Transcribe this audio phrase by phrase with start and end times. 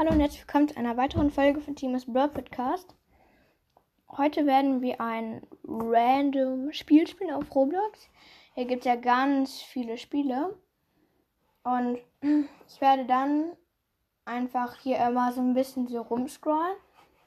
[0.00, 2.94] Hallo und herzlich willkommen zu einer weiteren Folge von Teams Brawl Podcast.
[4.16, 8.08] Heute werden wir ein random Spiel spielen auf Roblox.
[8.54, 10.56] Hier gibt es ja ganz viele Spiele.
[11.64, 13.50] Und ich werde dann
[14.24, 16.76] einfach hier immer so ein bisschen so rumscrollen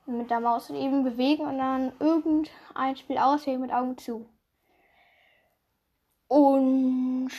[0.08, 4.28] mit der Maus eben bewegen und dann irgendein Spiel auswählen mit Augen zu.
[6.28, 7.30] Und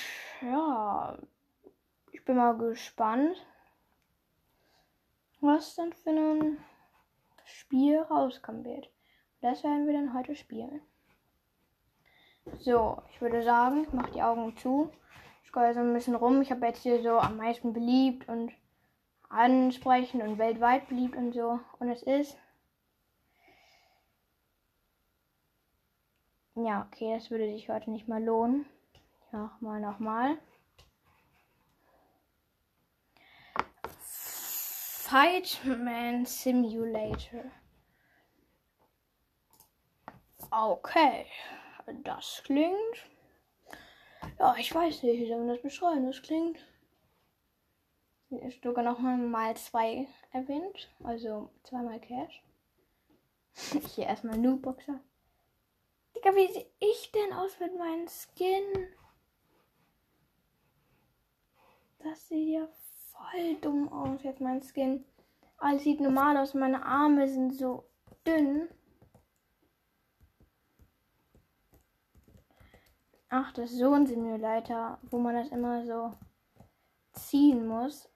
[0.42, 1.18] ja,
[2.12, 3.44] ich bin mal gespannt
[5.44, 6.58] was dann für ein
[7.44, 8.90] Spiel rauskommen wird.
[9.40, 10.80] Das werden wir dann heute spielen.
[12.61, 14.90] So, ich würde sagen, ich mache die Augen zu.
[15.44, 16.43] Ich gehe so ein bisschen rum.
[16.43, 18.53] Ich habe jetzt hier so am meisten beliebt und
[19.29, 21.61] ansprechend und weltweit beliebt und so.
[21.79, 22.36] Und es ist.
[26.54, 28.67] Ja, okay, das würde sich heute nicht mal lohnen.
[29.32, 30.39] Nochmal, nochmal.
[35.14, 37.45] Fightman Simulator.
[40.51, 41.27] Okay,
[42.03, 43.06] das klingt.
[44.41, 46.05] Ja, ich weiß nicht, wie soll man das beschreiben?
[46.05, 46.59] Das klingt.
[48.31, 52.43] Ist sogar noch mal zwei erwähnt, also zweimal Cash.
[53.95, 54.99] Hier erstmal Noobboxer.
[56.17, 58.89] Digga, wie sehe ich denn aus mit meinem Skin?
[62.01, 62.69] Das sieht ja
[63.15, 65.05] voll dumm aus jetzt mein Skin.
[65.59, 66.55] Alles sieht normal aus.
[66.55, 67.84] Meine Arme sind so
[68.27, 68.69] dünn.
[73.29, 76.12] Ach, das ist so ein Simulator, wo man das immer so
[77.12, 78.09] ziehen muss.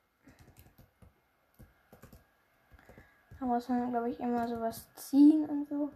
[3.40, 5.90] Da muss man, glaube ich, immer sowas ziehen und so.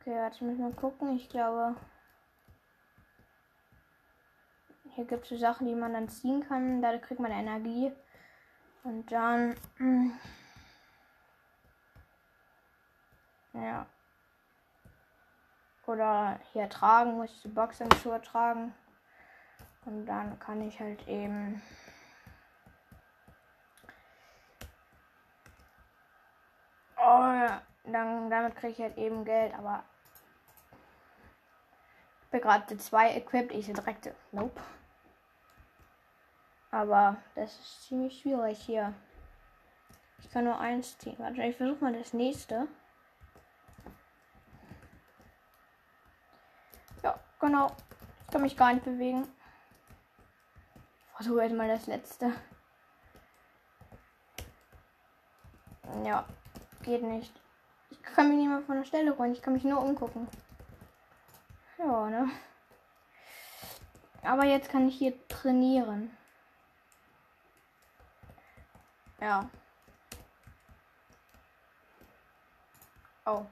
[0.00, 1.16] Okay, warte, ich muss mal gucken.
[1.16, 1.76] Ich glaube,
[4.94, 6.82] hier gibt es so Sachen, die man dann ziehen kann.
[6.82, 7.92] Dadurch kriegt man Energie.
[8.84, 9.50] Und dann.
[9.78, 10.10] Mh,
[13.52, 13.62] hm.
[13.62, 13.86] ja.
[15.86, 18.74] Oder hier tragen, muss ich die Boxhandschuhe tragen.
[19.84, 21.60] Und dann kann ich halt eben.
[26.96, 29.82] Oh ja, dann, damit kriege ich halt eben Geld, aber
[32.22, 34.14] ich bin gerade zwei equipped, ich direkt.
[34.30, 34.60] Nope.
[36.72, 38.94] Aber das ist ziemlich schwierig hier.
[40.20, 41.16] Ich kann nur eins ziehen.
[41.18, 42.66] Warte, ich versuche mal das nächste.
[47.02, 47.70] Ja, genau.
[48.24, 49.28] Ich kann mich gar nicht bewegen.
[51.14, 52.32] Versuche jetzt mal das letzte.
[56.02, 56.24] Ja,
[56.82, 57.38] geht nicht.
[57.90, 59.32] Ich kann mich nicht mal von der Stelle rollen.
[59.32, 60.26] Ich kann mich nur umgucken.
[61.76, 62.30] Ja, ne?
[64.22, 66.16] Aber jetzt kann ich hier trainieren.
[69.22, 69.48] Ja.
[73.24, 73.46] Oh.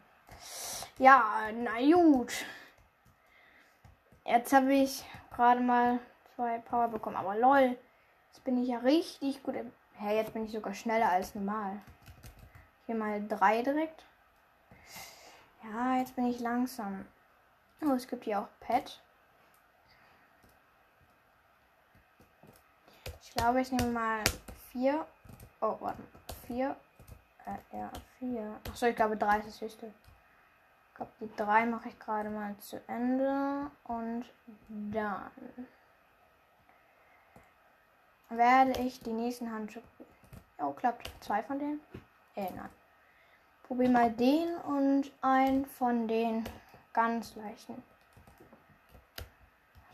[0.98, 2.44] Ja, na gut.
[4.24, 6.00] Jetzt habe ich gerade mal
[6.34, 7.14] zwei Power bekommen.
[7.14, 7.78] Aber lol.
[8.26, 9.54] Jetzt bin ich ja richtig gut.
[9.54, 9.64] Hä,
[9.94, 11.80] hey, jetzt bin ich sogar schneller als normal.
[12.86, 14.04] Hier mal drei direkt.
[15.62, 17.06] Ja, jetzt bin ich langsam.
[17.80, 19.00] Oh, es gibt hier auch Pet.
[23.22, 24.24] Ich glaube, ich nehme mal
[24.72, 25.06] vier
[25.60, 26.02] Oh, warte.
[26.46, 26.76] Vier.
[27.44, 28.60] Äh, ja, vier.
[28.68, 29.92] Achso, ich glaube drei ist das höchste.
[30.88, 33.70] Ich glaube, die drei mache ich gerade mal zu Ende.
[33.84, 34.24] Und
[34.68, 35.30] dann
[38.30, 39.82] werde ich die nächsten Handschuhe.
[40.58, 41.10] Oh, klappt.
[41.20, 41.80] Zwei von denen?
[42.36, 42.70] Äh, nein.
[43.64, 46.44] Probier mal den und einen von den
[46.92, 47.82] ganz leichten.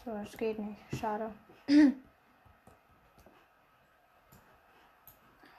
[0.04, 0.80] So, das geht nicht.
[0.98, 1.32] Schade.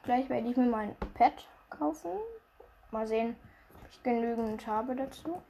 [0.07, 2.11] Gleich werde ich mir mein Pet kaufen.
[2.91, 3.35] Mal sehen,
[3.83, 5.41] ob ich genügend habe dazu.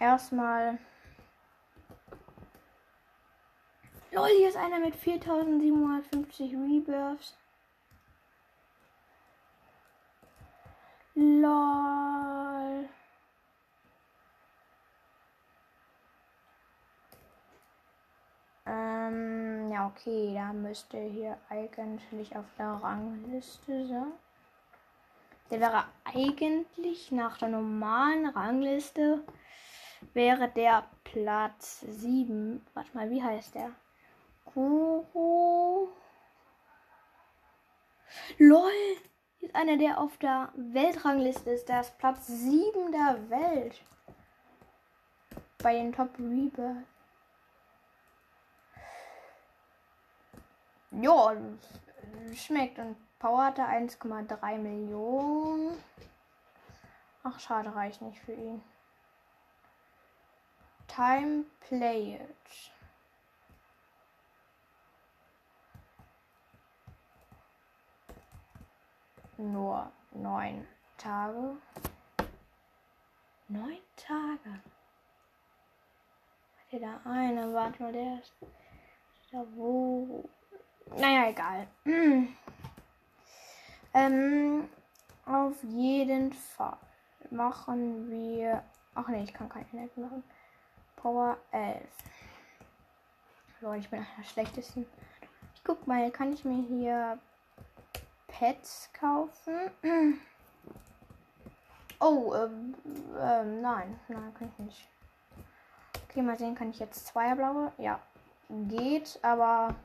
[0.00, 0.78] Erstmal.
[4.10, 7.36] Lol, hier ist einer mit 4750 Rebirths.
[11.14, 12.88] Lol.
[19.82, 24.12] Ja, okay, da müsste hier eigentlich auf der Rangliste sein.
[25.50, 29.22] Der wäre eigentlich nach der normalen Rangliste
[30.14, 32.64] wäre der Platz 7.
[32.74, 33.70] Warte mal, wie heißt der?
[34.44, 35.88] Kuro.
[38.38, 38.70] LOL!
[39.38, 41.68] Hier ist einer, der auf der Weltrangliste ist.
[41.68, 43.82] Der ist Platz 7 der Welt.
[45.58, 46.91] Bei den Top Rebirth.
[51.00, 51.34] Ja,
[52.34, 52.78] schmeckt.
[52.78, 55.82] Und Power hatte 1,3 Millionen.
[57.22, 58.62] Ach, schade, reicht nicht für ihn.
[60.88, 62.20] Time played.
[69.38, 70.66] Nur neun
[70.98, 71.56] Tage.
[73.48, 74.60] Neun Tage.
[76.72, 77.52] Hat da eine?
[77.54, 78.34] Warte mal, der ist
[79.30, 80.28] da wo?
[80.96, 81.66] Naja, egal.
[83.94, 84.68] ähm,
[85.24, 86.76] auf jeden Fall
[87.30, 88.62] machen wir.
[88.94, 90.24] Ach nee, ich kann kein Internet machen.
[90.96, 91.82] Power 11.
[93.60, 94.86] Leute, ich bin einer schlechtesten.
[95.54, 97.18] Ich guck mal, kann ich mir hier
[98.26, 99.70] Pets kaufen?
[102.04, 102.74] Oh, ähm,
[103.16, 104.88] ähm, nein, nein, kann ich nicht.
[106.02, 107.70] Okay, mal sehen, kann ich jetzt zwei blaue?
[107.78, 108.00] Ja,
[108.48, 109.76] geht, aber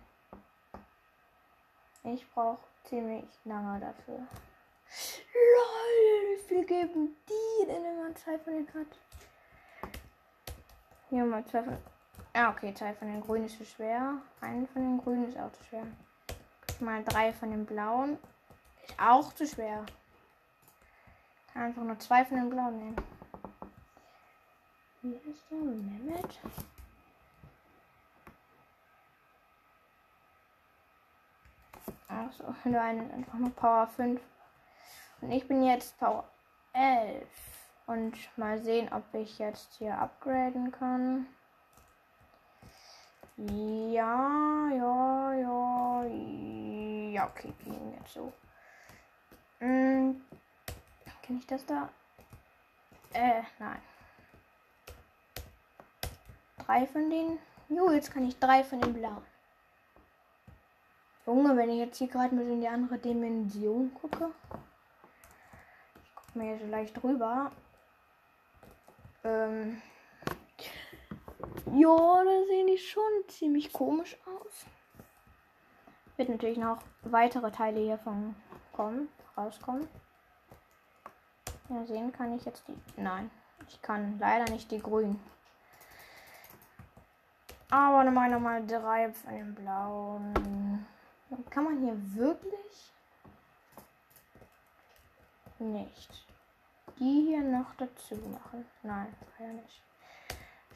[2.14, 4.20] ich brauche ziemlich lange dafür.
[5.34, 9.92] LOL, wie viel geben die denn, man zwei von denen hat?
[11.10, 11.78] Hier mal zwei von.
[12.36, 14.22] Ja, okay, zwei von den grünen ist zu schwer.
[14.42, 15.84] Einen von den grünen ist auch zu schwer.
[16.80, 18.18] Mal drei von den blauen.
[18.86, 19.86] Ist auch zu schwer.
[21.54, 22.96] Kann einfach nur zwei von den blauen nehmen.
[25.02, 25.58] Wie ist der?
[25.58, 26.40] Mehmet?
[32.08, 34.22] Eine ist einfach nur Power 5.
[35.22, 36.30] Und ich bin jetzt Power
[36.74, 37.28] 11.
[37.88, 41.28] Und mal sehen, ob ich jetzt hier upgraden kann.
[43.38, 46.04] Ja, ja, ja.
[47.12, 48.34] Ja, okay, ging jetzt so.
[49.60, 50.22] Hm,
[51.26, 51.90] kann ich das da?
[53.14, 53.82] Äh, nein.
[56.66, 57.40] Drei von denen?
[57.70, 59.24] Jo, jetzt kann ich drei von den blauen.
[61.28, 64.32] Junge, wenn ich jetzt hier gerade mit in die andere Dimension gucke.
[66.02, 67.52] Ich gucke mir so leicht drüber.
[69.26, 69.82] Ähm.
[71.74, 74.66] Ja, da sehen die schon ziemlich komisch aus.
[76.16, 78.34] Wird natürlich noch weitere Teile hiervon
[78.72, 79.90] kommen, rauskommen.
[81.68, 83.02] Ja, sehen kann ich jetzt die.
[83.02, 83.30] Nein,
[83.68, 85.20] ich kann leider nicht die grünen.
[87.70, 90.57] Aber nochmal nochmal drei von den blauen.
[91.50, 92.92] Kann man hier wirklich
[95.60, 96.28] nicht
[97.00, 98.66] die hier noch dazu machen?
[98.84, 99.82] Nein, leider nicht.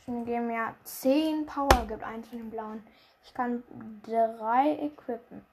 [0.05, 2.83] Schon geben ja 10 Power gibt eins von den blauen.
[3.23, 3.63] Ich kann
[4.03, 5.45] drei equippen.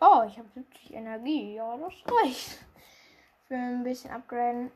[0.00, 1.56] Oh, ich habe 70 Energie.
[1.56, 2.64] Ja, das reicht.
[3.48, 4.70] Für ein bisschen upgraden.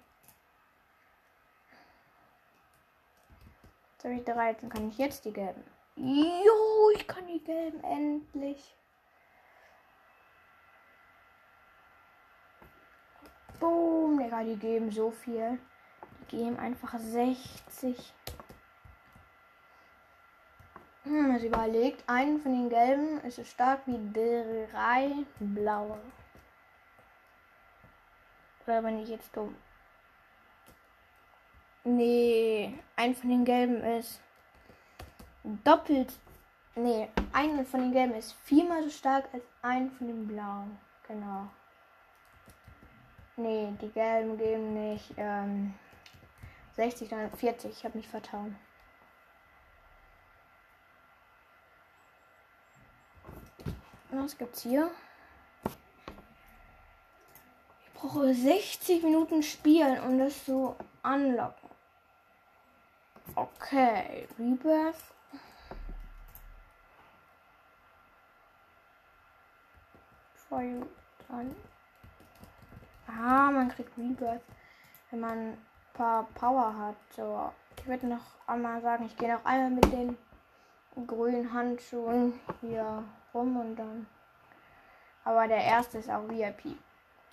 [4.02, 4.68] Jetzt habe ich 13.
[4.68, 5.62] Kann ich jetzt die gelben?
[5.94, 8.74] Jo, ich kann die gelben endlich.
[13.60, 15.56] Boom, Digga, die geben so viel.
[16.32, 18.12] Die geben einfach 60.
[21.04, 26.00] Hm, also überlegt, einen von den gelben ist so stark wie drei blaue.
[28.66, 29.54] Oder bin ich jetzt dumm?
[31.84, 34.20] Nee, ein von den gelben ist
[35.64, 36.12] doppelt.
[36.76, 40.78] Nee, ein von den gelben ist viermal so stark als ein von den blauen.
[41.08, 41.48] Genau.
[43.36, 45.74] Nee, die gelben geben nicht ähm,
[46.76, 47.72] 60, sondern 40.
[47.72, 48.56] Ich habe mich vertan.
[54.10, 54.90] Was gibt's hier?
[57.84, 61.61] Ich brauche 60 Minuten spielen, um das zu anlocken.
[63.42, 65.02] Okay, Rebirth.
[70.48, 70.86] For you.
[73.08, 74.42] Ah, man kriegt Rebirth,
[75.10, 76.94] wenn man ein paar Power hat.
[77.16, 80.16] So, ich würde noch einmal sagen, ich gehe noch einmal mit den
[81.04, 83.02] grünen Handschuhen hier
[83.34, 84.06] rum und dann.
[85.24, 86.76] Aber der erste ist auch VIP.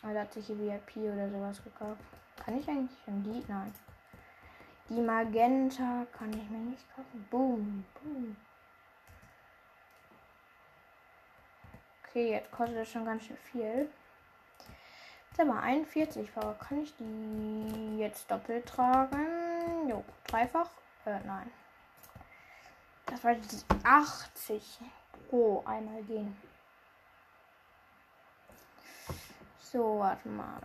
[0.01, 2.01] Also hat sich hier VIP oder sowas gekauft.
[2.44, 3.44] Kann ich eigentlich schon die?
[3.48, 3.72] Nein.
[4.89, 7.27] Die Magenta kann ich mir nicht kaufen.
[7.29, 8.36] Boom, boom.
[12.03, 13.91] Okay, jetzt kostet das schon ganz schön viel.
[15.29, 16.55] Jetzt aber 41 Power.
[16.55, 19.88] Kann ich die jetzt doppelt tragen?
[19.88, 20.72] Jo, dreifach?
[21.05, 21.51] Äh, nein.
[23.05, 23.36] Das war
[23.84, 24.79] 80
[25.29, 26.36] pro einmal gehen.
[29.62, 30.62] So, warte mal.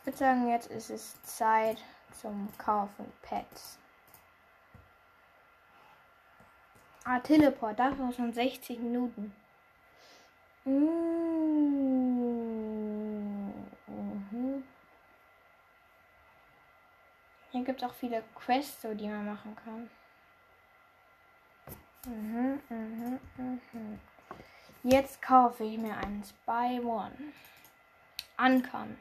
[0.00, 1.78] Ich würde sagen, jetzt ist es Zeit
[2.12, 3.78] zum Kaufen Pets.
[7.04, 9.34] Ah, Teleport, das war schon 60 Minuten.
[10.64, 10.98] Mhm.
[17.50, 19.88] Hier gibt es auch viele Quests, so, die man machen kann.
[22.06, 24.00] Mhm, mhm, mhm.
[24.82, 27.32] Jetzt kaufe ich mir einen Spy One.
[28.36, 28.98] Ankern.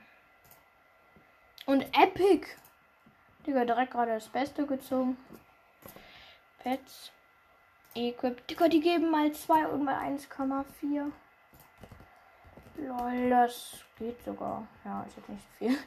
[1.65, 2.47] Und Epic.
[3.47, 5.17] Digga, direkt gerade das Beste gezogen.
[6.59, 7.13] Pets.
[7.95, 8.45] Equip.
[8.45, 11.11] Digga, die geben mal 2 und mal 1,4.
[12.75, 14.67] Lol, das geht sogar.
[14.83, 15.77] Ja, ist jetzt nicht viel.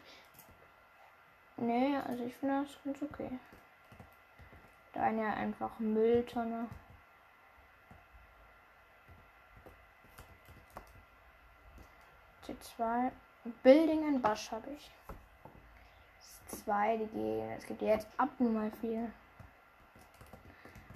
[1.59, 3.39] Nee, also ich finde das ganz okay.
[4.95, 6.67] Da eine einfach Mülltonne.
[12.47, 13.13] C2.
[13.63, 14.91] Building and Bush habe ich.
[16.51, 17.51] Zwei, die gehen.
[17.57, 19.11] Es gibt jetzt ab nur mal viel.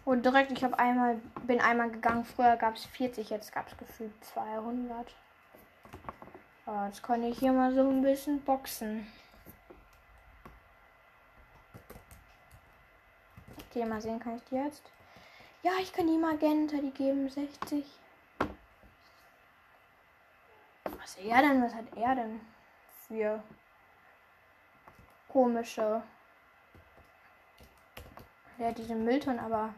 [0.05, 2.25] Und direkt, ich habe einmal, bin einmal gegangen.
[2.25, 5.15] Früher gab es 40, jetzt gab es gefühlt 200.
[6.67, 9.07] Oh, jetzt kann ich hier mal so ein bisschen boxen.
[13.71, 14.83] Okay, mal sehen, kann ich die jetzt?
[15.63, 17.85] Ja, ich kann die Magenta, die geben 60.
[20.99, 21.63] Was er denn?
[21.63, 22.41] Was hat er denn
[23.09, 23.43] für
[25.35, 26.01] komische.
[28.61, 29.75] Hat diese Mülltonnen, aber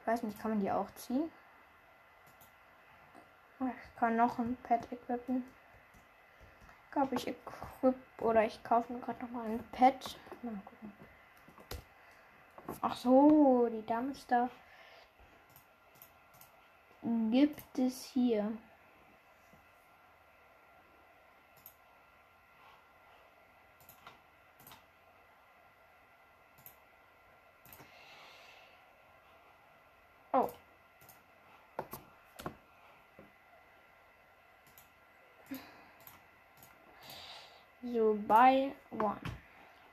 [0.00, 1.30] ich weiß nicht, kann man die auch ziehen?
[3.60, 5.44] Ich kann noch ein Pet equippen.
[6.84, 10.18] Ich glaube, ich equip oder ich kaufe mir gerade noch mal ein Pet.
[10.42, 10.92] Mal gucken.
[12.80, 14.50] Ach so, die Dumpster
[17.30, 18.50] gibt es hier.
[30.34, 30.48] Oh.
[38.32, 39.20] Buy one.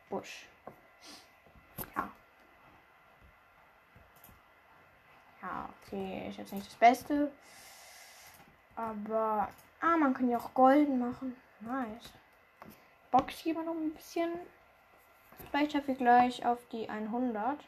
[0.09, 0.47] Bush.
[1.93, 2.09] Ja.
[5.41, 7.33] Ja, okay, ist jetzt nicht das Beste.
[8.77, 9.49] Aber,
[9.81, 11.35] ah, man kann ja auch golden machen.
[11.59, 12.13] Nice.
[13.11, 14.31] Box hier mal noch ein bisschen.
[15.49, 17.59] Vielleicht schaffe ich gleich auf die 100.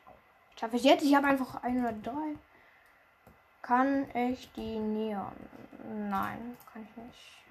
[0.57, 1.03] Schaffe ich jetzt?
[1.03, 2.13] Ich habe einfach 103.
[3.61, 5.35] Kann ich die Neon?
[6.09, 7.43] Nein, kann ich nicht.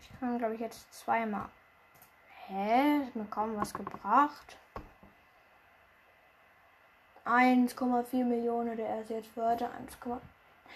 [0.00, 1.50] Ich kann, glaube ich, jetzt zweimal.
[2.46, 3.02] Hä?
[3.02, 4.58] Ist mir kaum was gebracht.
[7.24, 9.70] 1,4 Millionen der erste jetzt würde.
[9.70, 9.96] 1,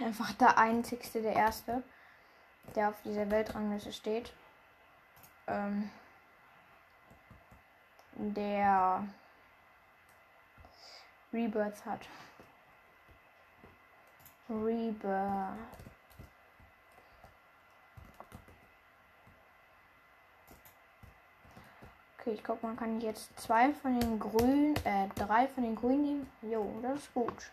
[0.01, 1.83] einfach der einzigste, der erste,
[2.75, 4.33] der auf dieser Weltrangliste steht.
[5.47, 5.91] Ähm,
[8.15, 9.07] der
[11.33, 12.01] Rebirth hat.
[14.49, 15.88] Rebirth.
[22.29, 26.03] Okay, ich glaube, man kann jetzt zwei von den grünen, äh, drei von den grünen
[26.03, 26.31] nehmen.
[26.43, 27.51] Jo, das ist gut.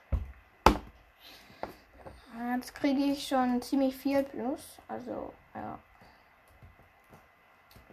[2.57, 4.77] Jetzt kriege ich schon ziemlich viel plus.
[4.89, 5.79] Also, ja.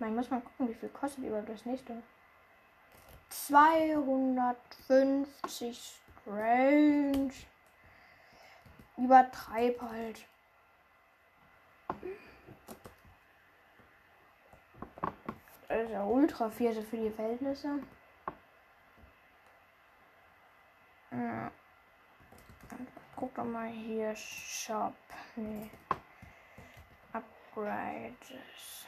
[0.01, 2.03] Meine, muss mal gucken, wie viel kostet überhaupt das nächste.
[3.29, 7.33] 250 Strange.
[8.97, 10.27] Übertreib halt.
[15.73, 17.79] Ja ultra viel für die Verhältnisse.
[21.11, 21.50] Ja.
[23.17, 24.14] Guck doch mal hier.
[24.14, 24.95] Shop.
[25.37, 25.71] Nee.
[27.12, 28.87] Upgrades.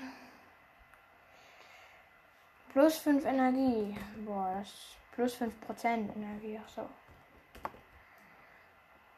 [2.72, 3.96] Plus 5 Energie.
[4.26, 6.60] Boah, das ist plus 5% Energie.
[6.62, 6.88] Ach so.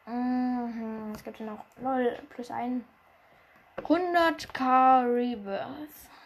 [0.09, 2.85] Mhm, es gibt ja noch lol, plus ein
[3.77, 6.16] 100k Rebirth.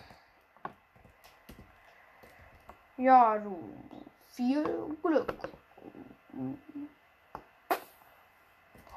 [3.01, 3.57] Ja, du
[4.27, 4.63] viel
[5.01, 5.33] Glück.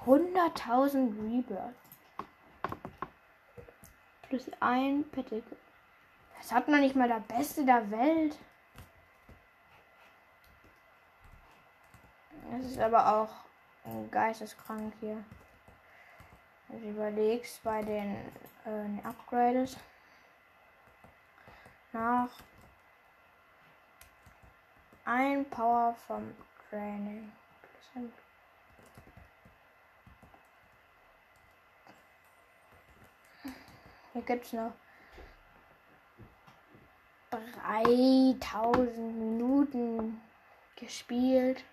[0.05, 1.75] 100.000 Rebirth.
[4.29, 5.45] Plus ein Pettick.
[6.37, 8.39] Das hat noch nicht mal der Beste der Welt.
[12.51, 13.31] Das ist aber auch
[14.11, 15.25] geisteskrank hier.
[16.69, 18.17] Also überlegst bei den
[18.67, 19.79] äh, Upgrades
[21.95, 22.29] nach
[25.05, 26.35] ein Power vom
[26.69, 27.31] Training.
[34.13, 34.73] Hier gibt es noch
[37.31, 40.21] 3000 Minuten
[40.77, 41.65] gespielt.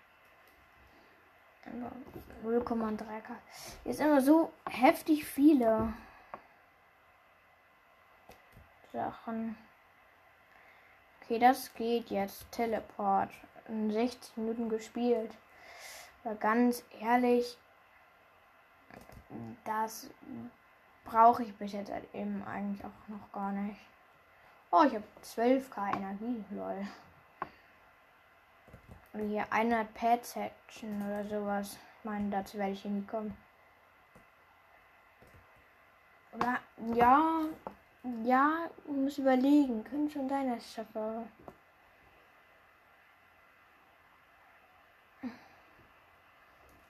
[2.44, 3.36] 0,3k.
[3.84, 5.92] Hier sind immer so heftig viele
[8.92, 9.56] Sachen.
[11.22, 12.50] Okay, das geht jetzt.
[12.50, 13.30] Teleport.
[13.68, 15.30] In 60 Minuten gespielt.
[16.24, 17.56] Aber ganz ehrlich,
[19.64, 20.10] das
[21.04, 23.80] brauche ich bis jetzt halt eben eigentlich auch noch gar nicht.
[24.72, 26.86] Oh, ich habe 12k Energie, lol.
[29.14, 31.78] Oder hier 100 Pad Section oder sowas.
[31.98, 33.36] Ich meine, dazu werde ich nie kommen.
[36.32, 36.58] Oder,
[36.94, 37.44] ja,
[38.24, 39.84] ja, muss überlegen.
[39.84, 40.86] Können schon sein, dass.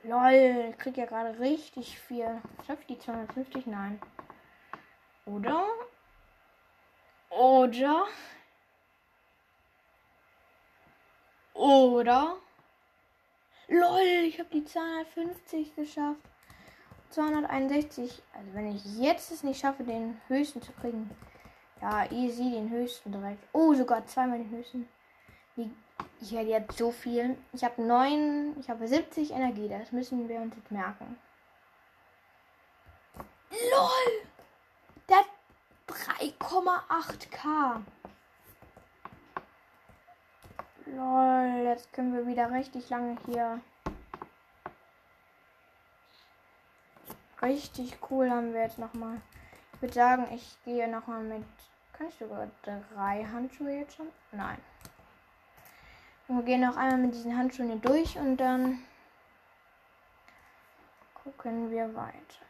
[0.04, 2.40] Lol, ich krieg ja gerade richtig viel.
[2.66, 3.66] Schaffe ich die 250?
[3.66, 4.00] Nein.
[5.26, 5.66] Oder?
[7.30, 8.06] Oder?
[11.54, 12.36] Oder?
[13.68, 16.31] LOL, ich habe die 250 geschafft.
[17.12, 18.22] 261.
[18.32, 21.10] Also wenn ich jetzt es nicht schaffe, den höchsten zu kriegen.
[21.80, 23.42] Ja, easy, den höchsten direkt.
[23.52, 24.88] Oh, sogar zweimal den höchsten.
[26.20, 27.36] Ich hätte jetzt so viel.
[27.52, 29.68] Ich habe 9, ich habe 70 Energie.
[29.68, 31.18] Das müssen wir uns jetzt merken.
[33.50, 34.26] LOL!
[35.08, 35.24] Der
[35.88, 37.82] 3,8k.
[40.86, 43.60] Lol, jetzt können wir wieder richtig lange hier.
[47.42, 49.20] Richtig cool haben wir jetzt nochmal.
[49.74, 51.44] Ich würde sagen, ich gehe nochmal mit.
[51.92, 54.08] Kann ich sogar drei Handschuhe jetzt schon?
[54.30, 54.58] Nein.
[56.28, 58.78] wir gehen noch einmal mit diesen Handschuhen hier durch und dann
[61.14, 62.42] gucken wir weiter.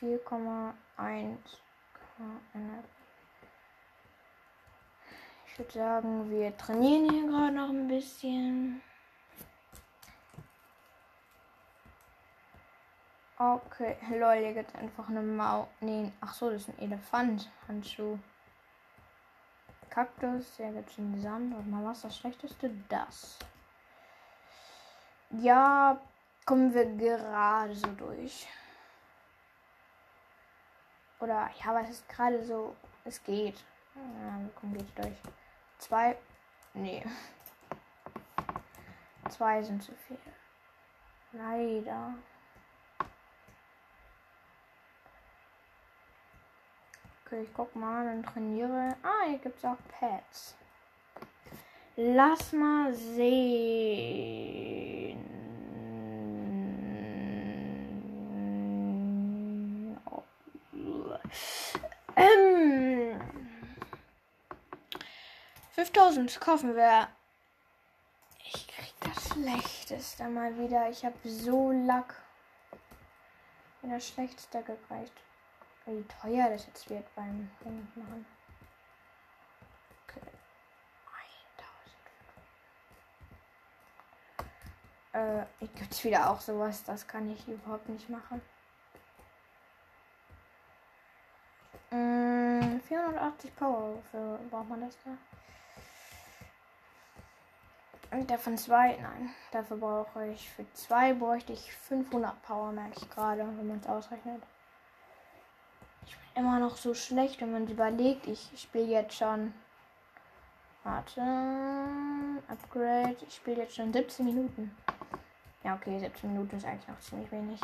[0.00, 1.36] 4,1
[5.46, 8.80] Ich würde sagen, wir trainieren hier gerade noch ein bisschen.
[13.42, 15.66] Okay, lol, hier gibt einfach eine Mau.
[15.80, 17.50] Nee, ach so, das ist ein Elefant.
[17.66, 18.18] Handschuh.
[19.88, 21.54] Kaktus, hier gibt es einen Sand.
[21.54, 22.70] Und mal was das Schlechteste?
[22.90, 23.38] Das.
[25.30, 25.98] Ja,
[26.44, 28.46] kommen wir gerade so durch.
[31.20, 33.64] Oder ja, aber es ist gerade so, es geht.
[33.94, 35.16] Ja, komm, geht durch.
[35.78, 36.14] Zwei.
[36.74, 37.02] Nee.
[39.30, 40.18] Zwei sind zu viel.
[41.32, 42.12] Leider.
[47.30, 48.96] Okay, ich guck mal und trainiere.
[49.04, 50.56] Ah, hier gibt es auch Pads.
[51.94, 54.50] Lass mal sehen.
[62.16, 63.20] Ähm,
[65.70, 67.06] 5000 kaufen wir.
[68.44, 70.90] Ich krieg das Schlechteste mal wieder.
[70.90, 72.12] Ich habe so Lack.
[73.82, 75.14] Wenn das Schlechteste gereicht.
[75.86, 78.26] Wie teuer das jetzt wird beim machen.
[80.08, 80.20] Okay.
[85.12, 85.46] 1000.
[85.60, 86.84] Äh, gibt es wieder auch sowas.
[86.84, 88.40] Das kann ich überhaupt nicht machen.
[92.90, 95.10] 480 Power, wofür braucht man das da?
[98.16, 103.08] Und davon zwei, nein, dafür brauche ich, für zwei bräuchte ich 500 Power, merke ich
[103.10, 104.42] gerade, wenn man es ausrechnet.
[106.06, 109.54] Ich bin immer noch so schlecht, wenn man überlegt, ich spiele jetzt schon,
[110.82, 111.20] warte,
[112.48, 114.76] Upgrade, ich spiele jetzt schon 17 Minuten.
[115.62, 117.60] Ja, okay, 17 Minuten ist eigentlich noch ziemlich wenig.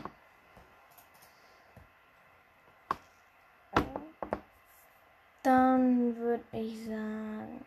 [5.43, 7.65] Dann würde ich sagen,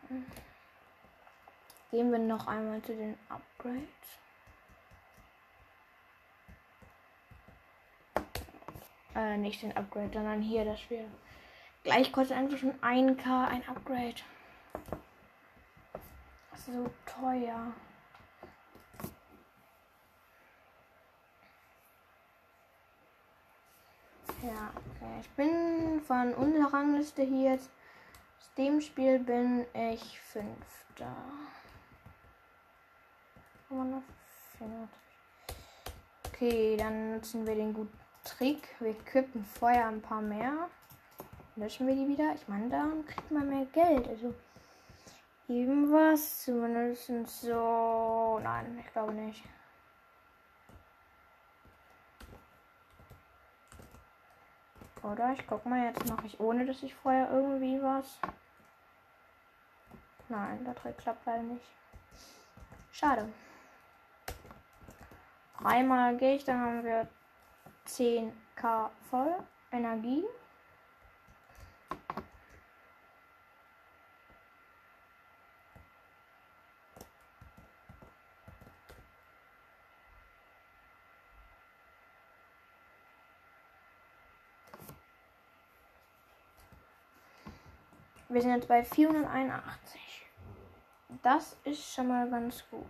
[1.90, 4.20] gehen wir noch einmal zu den Upgrades.
[9.14, 11.04] Äh, nicht den Upgrade, sondern hier das Spiel.
[11.82, 14.16] Gleich kostet einfach schon 1k ein Upgrade.
[16.54, 17.72] So teuer.
[24.42, 25.20] Ja, okay.
[25.20, 27.70] Ich bin von unserer Rangliste hier jetzt.
[28.38, 31.14] Aus dem Spiel bin ich Fünfter.
[36.26, 38.68] Okay, dann nutzen wir den guten Trick.
[38.80, 40.68] Wir kippen vorher ein paar mehr.
[41.56, 42.34] Löschen wir die wieder.
[42.34, 44.08] Ich meine, dann kriegt man mehr Geld.
[44.08, 44.34] Also
[45.48, 46.44] irgendwas.
[46.44, 48.40] Zumindest so.
[48.42, 49.42] Nein, ich glaube nicht.
[55.02, 58.18] Oder ich guck mal, jetzt mache ich ohne, dass ich vorher irgendwie was.
[60.28, 61.64] Nein, der Trick klappt leider nicht.
[62.92, 63.32] Schade.
[65.58, 67.08] dreimal gehe ich, dann haben wir
[67.90, 69.34] 10k voll
[69.72, 70.24] Energie.
[88.28, 90.00] Wir sind jetzt bei 481.
[91.20, 92.86] Das ist schon mal ganz gut.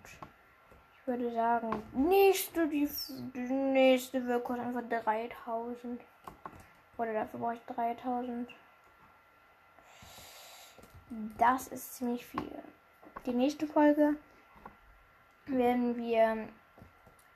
[1.11, 2.89] Würde sagen, nächste, die,
[3.35, 6.01] die nächste wird kostet einfach 3000.
[6.99, 8.49] Oder dafür brauche ich 3000.
[11.37, 12.63] Das ist ziemlich viel.
[13.27, 14.15] Die nächste Folge
[15.47, 16.47] werden wir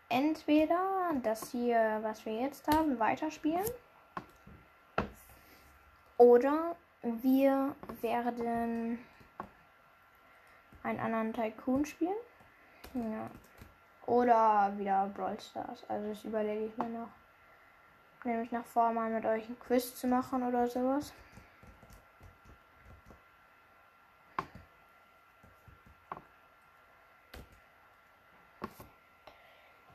[0.08, 3.66] entweder das hier, was wir jetzt haben, weiterspielen.
[6.16, 9.00] Oder wir werden
[10.84, 12.14] einen anderen Tycoon spielen.
[12.94, 13.28] Ja.
[14.06, 15.84] Oder wieder Brawl Stars.
[15.88, 17.08] Also das überlege ich mir noch.
[18.24, 21.12] Nämlich nach vor mal mit euch ein Quiz zu machen oder sowas.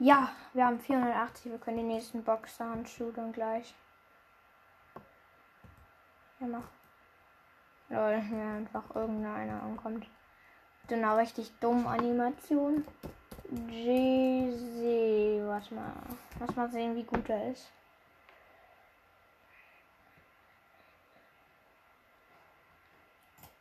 [0.01, 1.51] Ja, wir haben 480.
[1.51, 3.75] Wir können die nächsten Boxer-Handschuhe dann gleich.
[6.39, 6.63] Ja, mach.
[7.89, 10.07] Lol, ja, einfach irgendeiner ankommt.
[10.83, 12.85] Mit einer richtig dummen Animation.
[13.51, 15.93] JZ, warte mal.
[16.39, 17.71] Lass mal sehen, wie gut er ist.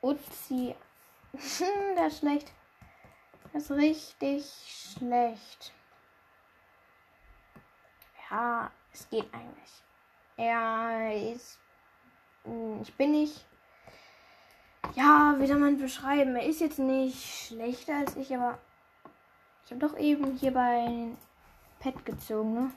[0.00, 0.74] Uzi.
[1.96, 2.52] der ist schlecht.
[3.52, 4.44] Das ist richtig
[4.96, 5.72] schlecht.
[8.30, 9.82] Ja, es geht eigentlich.
[10.36, 11.58] Er ist.
[12.44, 13.46] Hm, ich bin nicht
[14.94, 16.36] ja, wie soll man beschreiben?
[16.36, 18.58] Er ist jetzt nicht schlechter als ich, aber
[19.68, 21.10] ich habe doch eben hier bei
[21.78, 22.70] Pet gezogen, ne?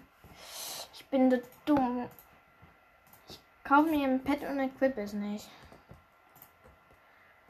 [0.94, 2.10] Ich bin so dumm.
[3.30, 5.50] Ich kaufe mir ein Pet und equip es nicht.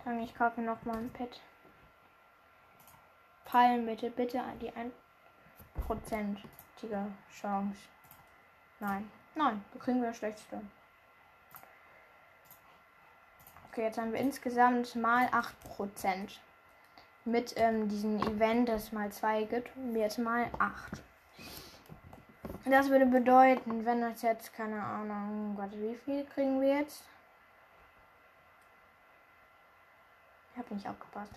[0.05, 1.41] Dann ich kaufe noch mal ein Pet.
[3.45, 7.79] Palm bitte, bitte die 1%ige Chance.
[8.79, 10.61] Nein, nein, da kriegen wir das schlechteste.
[13.71, 16.37] Okay, jetzt haben wir insgesamt mal 8%.
[17.23, 21.03] Mit ähm, diesem Event, das mal 2 gibt, jetzt mal 8.
[22.65, 27.03] Das würde bedeuten, wenn das jetzt, keine Ahnung, Gott, wie viel kriegen wir jetzt?
[30.51, 31.33] Ich habe nicht aufgepasst.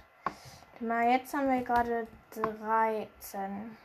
[0.80, 3.76] Mal jetzt haben wir gerade 13.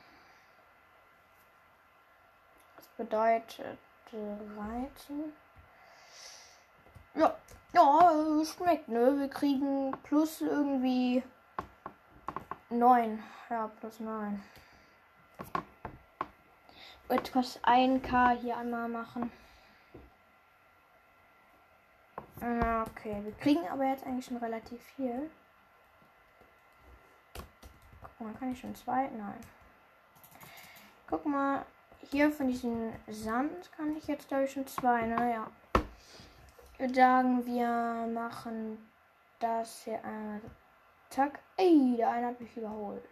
[2.78, 3.78] Das bedeutet
[4.12, 5.34] 13.
[7.16, 7.36] Ja,
[7.74, 9.20] ja, schmeckt, ne?
[9.20, 11.24] Wir kriegen plus irgendwie
[12.70, 13.24] 9.
[13.50, 14.44] Ja, plus 9.
[17.10, 19.32] Jetzt kostet 1k hier einmal machen.
[22.42, 25.30] Okay, wir kriegen aber jetzt eigentlich schon relativ viel.
[28.02, 29.10] Guck mal, kann ich schon zwei?
[29.10, 29.40] Nein.
[31.10, 31.66] Guck mal,
[32.12, 35.48] hier von diesem Sand kann ich jetzt glaube ich schon zwei, naja.
[36.80, 36.94] Ne?
[36.94, 38.78] sagen, wir machen
[39.40, 40.42] das hier einmal.
[41.10, 41.40] Zack.
[41.58, 43.04] Ey, der eine hat mich überholt.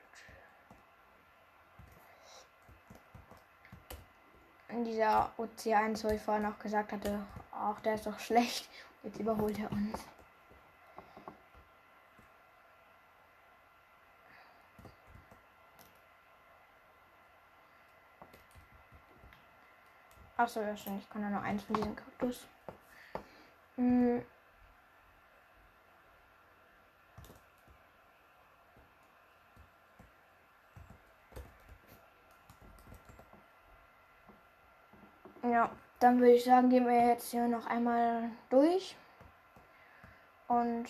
[4.70, 8.70] In dieser OC1, wo ich vorher noch gesagt hatte, auch der ist doch schlecht.
[9.04, 10.06] Jetzt überholt er uns.
[20.38, 21.02] Achso, ja stimmt.
[21.02, 22.48] Ich kann ja nur eins von diesen Kaktus.
[23.76, 24.20] Mm.
[35.52, 38.96] Ja, dann würde ich sagen, gehen wir jetzt hier noch einmal durch
[40.48, 40.86] und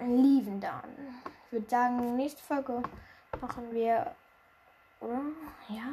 [0.00, 1.20] lieben dann.
[1.46, 2.82] Ich würde sagen, nächste Folge
[3.40, 4.14] machen wir,
[5.00, 5.20] oder?
[5.68, 5.90] Ja.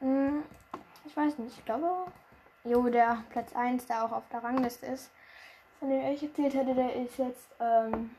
[0.00, 0.42] Hm,
[1.04, 2.06] ich weiß nicht, ich glaube,
[2.66, 5.10] Jo, der Platz 1, der auch auf der Rangliste ist,
[5.78, 8.16] von dem ich erzählt hatte, der ist jetzt ähm,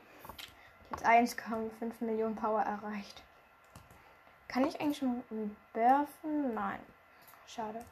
[0.88, 3.24] Platz 1 kam 5 Millionen Power erreicht.
[4.48, 6.54] Kann ich eigentlich schon rebirthen?
[6.54, 6.80] Nein.
[7.46, 7.84] Schade.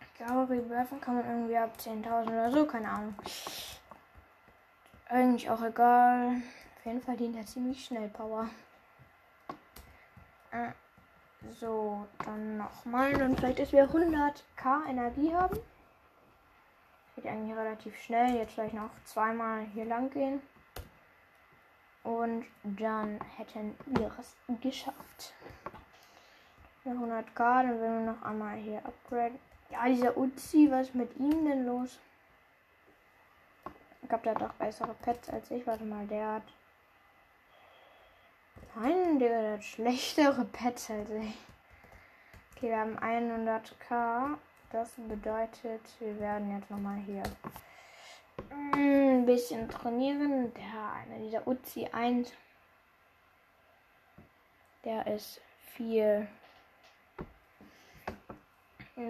[0.00, 3.14] Ich glaube, rebirthen kann man irgendwie ab 10.000 oder so, keine Ahnung.
[5.08, 6.42] Eigentlich auch egal.
[6.76, 8.48] Auf jeden Fall dient er ziemlich schnell Power.
[10.50, 10.72] Äh.
[11.58, 13.20] So, dann nochmal.
[13.22, 15.58] Und vielleicht, dass wir 100k Energie haben.
[17.16, 18.36] Geht eigentlich relativ schnell.
[18.36, 20.42] Jetzt vielleicht noch zweimal hier lang gehen.
[22.02, 25.34] Und dann hätten wir es geschafft.
[26.84, 29.38] 100k, dann werden wir noch einmal hier upgraden.
[29.70, 32.00] Ja, dieser Uzi, was ist mit ihm denn los?
[34.02, 35.66] Ich glaube, der hat auch bessere Pets als ich.
[35.66, 36.42] Warte mal, der hat.
[38.74, 41.38] Nein, der hat schlechtere Pets als ich.
[42.56, 44.36] Okay, wir haben 100k.
[44.72, 47.22] Das bedeutet, wir werden jetzt nochmal hier
[48.50, 50.52] ein bisschen trainieren.
[50.54, 52.32] Der eine, dieser Uzi 1,
[54.84, 55.40] der ist
[55.74, 56.26] viel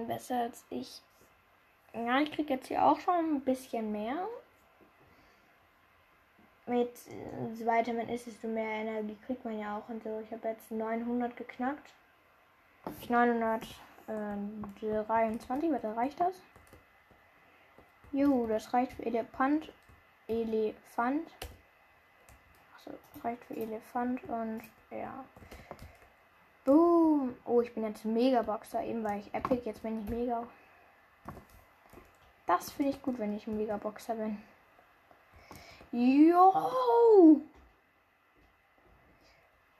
[0.06, 1.02] besser als ich.
[1.92, 4.28] Ja, ich kriege jetzt hier auch schon ein bisschen mehr.
[6.66, 10.20] Mit so weiter man ist, desto mehr Energie kriegt man ja auch und so.
[10.20, 11.92] Ich habe jetzt 900 geknackt.
[13.08, 16.40] 923, was reicht das?
[18.12, 19.72] Jo, das reicht für Elefant.
[20.26, 21.28] Elefant.
[22.74, 22.90] Achso,
[23.22, 25.24] reicht für Elefant und ja.
[26.64, 27.36] Boom.
[27.44, 28.82] Oh, ich bin jetzt Megaboxer.
[28.82, 30.46] Eben war ich Epic, jetzt bin ich Mega.
[32.46, 34.42] Das finde ich gut, wenn ich ein Megaboxer bin.
[35.92, 37.40] Jo!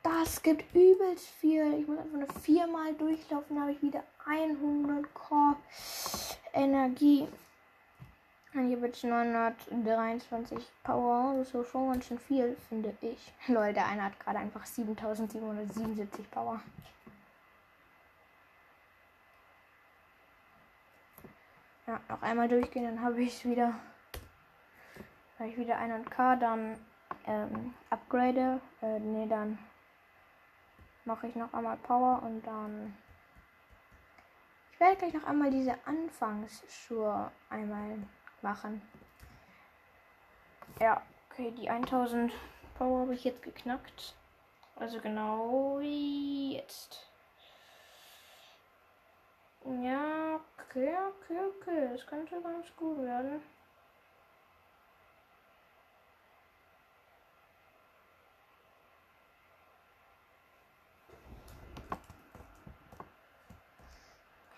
[0.02, 1.74] Das gibt übelst viel.
[1.74, 5.56] Ich muss einfach nur viermal durchlaufen, habe ich wieder 100k
[6.52, 7.28] Energie.
[8.52, 11.34] Und hier wird 923 Power.
[11.38, 13.32] Das ist schon ganz schön viel, finde ich.
[13.46, 16.60] Leute, der eine hat gerade einfach 7777 Power.
[21.86, 23.74] Ja, noch einmal durchgehen, dann habe ich wieder.
[25.38, 26.76] Habe ich wieder 100k, dann
[27.26, 28.60] ähm, upgrade.
[28.82, 29.58] Äh, nee, dann
[31.04, 32.96] mache ich noch einmal Power und dann.
[34.72, 37.98] Ich werde gleich noch einmal diese Anfangsschuhe einmal
[38.42, 38.82] machen.
[40.80, 42.32] Ja, okay, die 1000
[42.74, 44.14] Power habe ich jetzt geknackt.
[44.76, 47.10] Also genau jetzt.
[49.64, 51.88] Ja, okay, okay, okay.
[51.92, 53.42] Das könnte ganz gut werden.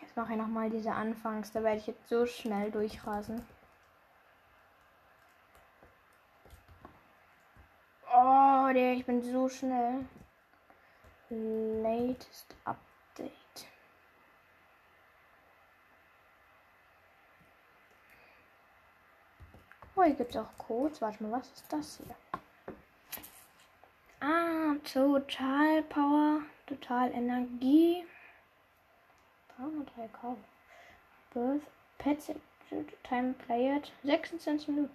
[0.01, 1.51] Jetzt mache ich nochmal diese Anfangs.
[1.53, 3.45] Da werde ich jetzt so schnell durchrasen.
[8.73, 10.05] Der, ich bin so schnell.
[11.31, 13.33] Latest Update.
[19.95, 21.01] Oh, hier gibt es auch Codes.
[21.01, 22.15] Warte mal, was ist das hier?
[24.21, 28.05] Ah, Total Power, Total Energie.
[29.57, 30.37] 303 K.
[31.33, 31.63] Birth,
[31.99, 32.31] Pets,
[33.03, 34.95] Time Played, 26 Minuten.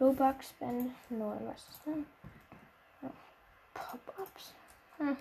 [0.00, 1.40] Robux Spend 0.
[1.46, 2.06] Was ist denn?
[3.74, 4.54] Pop-ups.
[4.98, 5.16] Hm.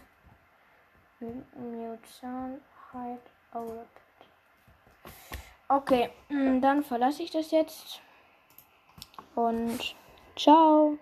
[1.20, 2.62] Mute Sound,
[2.92, 3.22] Hide,
[3.54, 3.88] Overput.
[5.68, 8.02] Okay, hm, dann verlasse ich das jetzt.
[9.36, 9.96] Und
[10.36, 10.98] ciao.